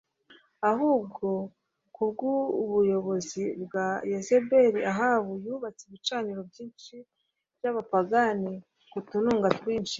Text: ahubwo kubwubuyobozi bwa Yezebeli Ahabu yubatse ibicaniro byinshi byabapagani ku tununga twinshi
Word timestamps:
ahubwo 0.69 1.27
kubwubuyobozi 1.95 3.43
bwa 3.63 3.87
Yezebeli 4.11 4.79
Ahabu 4.91 5.31
yubatse 5.45 5.81
ibicaniro 5.85 6.41
byinshi 6.49 6.95
byabapagani 7.57 8.53
ku 8.91 8.99
tununga 9.09 9.49
twinshi 9.57 9.89